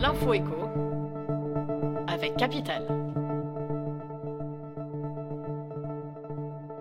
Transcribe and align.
L'info 0.00 0.32
écho 0.32 0.70
avec 2.06 2.36
Capital. 2.36 2.86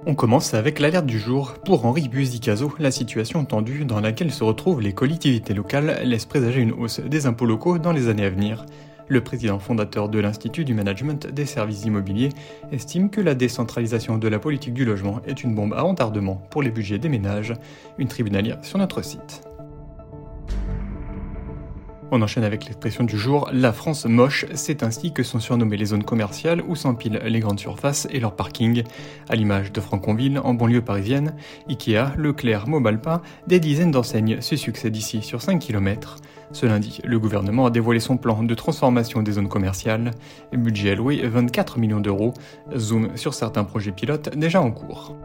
On 0.05 0.15
commence 0.15 0.53
avec 0.53 0.79
l'alerte 0.79 1.05
du 1.05 1.19
jour. 1.19 1.55
Pour 1.65 1.85
Henri 1.85 2.07
Buzicazo, 2.07 2.73
la 2.79 2.91
situation 2.91 3.43
tendue 3.43 3.85
dans 3.85 3.99
laquelle 3.99 4.31
se 4.31 4.43
retrouvent 4.43 4.81
les 4.81 4.93
collectivités 4.93 5.53
locales 5.53 5.99
laisse 6.03 6.25
présager 6.25 6.61
une 6.61 6.71
hausse 6.71 6.99
des 6.99 7.25
impôts 7.25 7.45
locaux 7.45 7.79
dans 7.79 7.91
les 7.91 8.07
années 8.07 8.25
à 8.25 8.29
venir. 8.29 8.65
Le 9.07 9.21
président 9.21 9.57
fondateur 9.57 10.07
de 10.07 10.19
l'Institut 10.19 10.63
du 10.63 10.75
Management 10.75 11.27
des 11.27 11.45
Services 11.47 11.85
Immobiliers 11.85 12.29
estime 12.71 13.09
que 13.09 13.19
la 13.19 13.33
décentralisation 13.33 14.19
de 14.19 14.27
la 14.27 14.37
politique 14.37 14.75
du 14.75 14.85
logement 14.85 15.21
est 15.25 15.43
une 15.43 15.55
bombe 15.55 15.73
à 15.73 15.81
retardement 15.81 16.35
pour 16.51 16.61
les 16.61 16.69
budgets 16.69 16.99
des 16.99 17.09
ménages. 17.09 17.53
Une 17.97 18.07
tribunalière 18.07 18.63
sur 18.63 18.77
notre 18.77 19.03
site. 19.03 19.48
On 22.11 22.23
enchaîne 22.23 22.43
avec 22.43 22.65
l'expression 22.65 23.03
du 23.03 23.19
jour, 23.19 23.47
la 23.53 23.71
France 23.71 24.05
moche, 24.05 24.45
c'est 24.55 24.81
ainsi 24.81 25.13
que 25.13 25.21
sont 25.21 25.39
surnommées 25.39 25.77
les 25.77 25.85
zones 25.85 26.03
commerciales 26.03 26.63
où 26.67 26.75
s'empilent 26.75 27.21
les 27.23 27.39
grandes 27.39 27.59
surfaces 27.59 28.07
et 28.09 28.19
leurs 28.19 28.35
parkings. 28.35 28.83
À 29.29 29.35
l'image 29.35 29.71
de 29.71 29.79
Franconville, 29.79 30.39
en 30.43 30.55
banlieue 30.55 30.81
parisienne, 30.81 31.35
Ikea, 31.69 32.15
Leclerc, 32.17 32.67
Mobalpa, 32.67 33.21
des 33.45 33.59
dizaines 33.59 33.91
d'enseignes 33.91 34.41
se 34.41 34.55
succèdent 34.55 34.97
ici 34.97 35.21
sur 35.21 35.43
5 35.43 35.59
km. 35.59 36.17
Ce 36.51 36.65
lundi, 36.65 36.99
le 37.03 37.19
gouvernement 37.19 37.67
a 37.67 37.69
dévoilé 37.69 37.99
son 37.99 38.17
plan 38.17 38.41
de 38.41 38.55
transformation 38.55 39.21
des 39.21 39.33
zones 39.33 39.49
commerciales. 39.49 40.09
Budget 40.51 40.91
alloué 40.91 41.21
24 41.27 41.77
millions 41.77 41.99
d'euros. 41.99 42.33
Zoom 42.75 43.15
sur 43.17 43.35
certains 43.35 43.63
projets 43.63 43.91
pilotes 43.91 44.35
déjà 44.35 44.61
en 44.61 44.71
cours. 44.71 45.15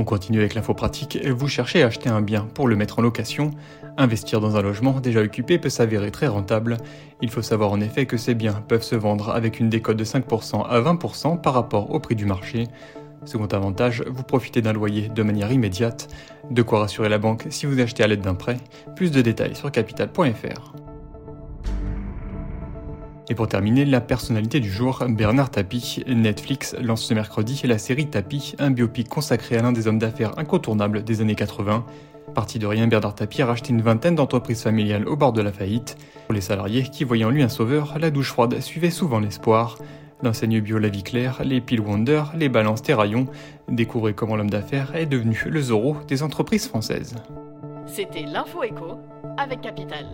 On 0.00 0.04
continue 0.04 0.38
avec 0.38 0.54
l'info 0.54 0.72
pratique. 0.72 1.18
Vous 1.26 1.46
cherchez 1.46 1.82
à 1.82 1.88
acheter 1.88 2.08
un 2.08 2.22
bien 2.22 2.48
pour 2.54 2.66
le 2.66 2.74
mettre 2.74 3.00
en 3.00 3.02
location. 3.02 3.50
Investir 3.98 4.40
dans 4.40 4.56
un 4.56 4.62
logement 4.62 4.98
déjà 4.98 5.20
occupé 5.20 5.58
peut 5.58 5.68
s'avérer 5.68 6.10
très 6.10 6.26
rentable. 6.26 6.78
Il 7.20 7.28
faut 7.28 7.42
savoir 7.42 7.70
en 7.70 7.82
effet 7.82 8.06
que 8.06 8.16
ces 8.16 8.34
biens 8.34 8.64
peuvent 8.66 8.82
se 8.82 8.94
vendre 8.94 9.28
avec 9.28 9.60
une 9.60 9.68
décote 9.68 9.98
de 9.98 10.04
5% 10.04 10.66
à 10.66 10.80
20% 10.80 11.42
par 11.42 11.52
rapport 11.52 11.90
au 11.90 12.00
prix 12.00 12.14
du 12.14 12.24
marché. 12.24 12.66
Second 13.26 13.48
avantage, 13.48 14.02
vous 14.06 14.22
profitez 14.22 14.62
d'un 14.62 14.72
loyer 14.72 15.10
de 15.10 15.22
manière 15.22 15.52
immédiate. 15.52 16.08
De 16.50 16.62
quoi 16.62 16.80
rassurer 16.80 17.10
la 17.10 17.18
banque 17.18 17.44
si 17.50 17.66
vous 17.66 17.78
achetez 17.78 18.02
à 18.02 18.06
l'aide 18.06 18.22
d'un 18.22 18.34
prêt. 18.34 18.56
Plus 18.96 19.10
de 19.10 19.20
détails 19.20 19.54
sur 19.54 19.70
capital.fr. 19.70 20.89
Et 23.30 23.34
pour 23.36 23.46
terminer, 23.46 23.84
la 23.84 24.00
personnalité 24.00 24.58
du 24.58 24.68
jour, 24.68 25.04
Bernard 25.08 25.52
Tapie. 25.52 26.02
Netflix 26.08 26.74
lance 26.82 27.04
ce 27.04 27.14
mercredi 27.14 27.62
la 27.64 27.78
série 27.78 28.08
Tapie, 28.10 28.56
un 28.58 28.72
biopic 28.72 29.08
consacré 29.08 29.56
à 29.56 29.62
l'un 29.62 29.70
des 29.70 29.86
hommes 29.86 30.00
d'affaires 30.00 30.36
incontournables 30.36 31.04
des 31.04 31.20
années 31.20 31.36
80. 31.36 31.86
Parti 32.34 32.58
de 32.58 32.66
rien, 32.66 32.88
Bernard 32.88 33.14
Tapie 33.14 33.40
a 33.40 33.46
racheté 33.46 33.70
une 33.70 33.82
vingtaine 33.82 34.16
d'entreprises 34.16 34.64
familiales 34.64 35.06
au 35.06 35.14
bord 35.14 35.32
de 35.32 35.42
la 35.42 35.52
faillite. 35.52 35.96
Pour 36.26 36.34
les 36.34 36.40
salariés 36.40 36.82
qui, 36.82 37.04
voyant 37.04 37.30
lui 37.30 37.44
un 37.44 37.48
sauveur, 37.48 38.00
la 38.00 38.10
douche 38.10 38.32
froide 38.32 38.58
suivait 38.58 38.90
souvent 38.90 39.20
l'espoir. 39.20 39.78
L'enseigne 40.24 40.60
bio 40.60 40.78
La 40.78 40.88
Vie 40.88 41.04
Claire, 41.04 41.40
les 41.44 41.60
Pile 41.60 41.82
Wonder, 41.82 42.24
les 42.34 42.48
balances 42.48 42.82
Terraillon, 42.82 43.28
découvrez 43.68 44.12
comment 44.12 44.34
l'homme 44.34 44.50
d'affaires 44.50 44.96
est 44.96 45.06
devenu 45.06 45.40
le 45.46 45.62
Zorro 45.62 45.98
des 46.08 46.24
entreprises 46.24 46.66
françaises. 46.66 47.14
C'était 47.86 48.24
l'info 48.24 48.64
écho 48.64 48.98
avec 49.38 49.60
Capital. 49.60 50.06